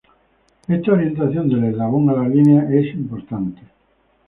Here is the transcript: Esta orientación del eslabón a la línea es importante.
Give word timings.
Esta 0.67 0.93
orientación 0.93 1.47
del 1.47 1.65
eslabón 1.65 2.09
a 2.09 2.13
la 2.13 2.27
línea 2.27 2.63
es 2.71 2.87
importante. 2.95 3.61